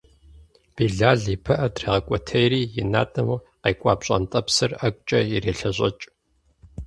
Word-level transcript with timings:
Билал 0.75 1.23
и 1.33 1.37
пыӏэр 1.43 1.71
дрегъэкӏуэтейри 1.75 2.61
и 2.79 2.83
натӏэм 2.91 3.29
къекӏуа 3.61 3.93
пщӏантӏэпсыр 3.99 4.71
ӏэгукӏэ 4.79 5.19
ирелъэщӏэкӏ. 5.35 6.05